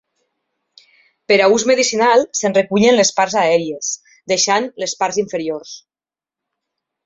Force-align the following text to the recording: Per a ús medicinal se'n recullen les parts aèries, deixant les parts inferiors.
Per 1.31 1.37
a 1.47 1.49
ús 1.55 1.65
medicinal 1.71 2.25
se'n 2.41 2.57
recullen 2.59 2.97
les 3.01 3.13
parts 3.19 3.37
aèries, 3.43 3.93
deixant 4.35 4.69
les 4.85 4.99
parts 5.05 5.23
inferiors. 5.27 5.79